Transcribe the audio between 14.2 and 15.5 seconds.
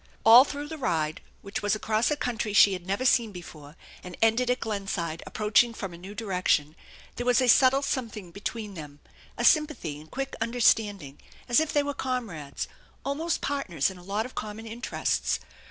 of common interests.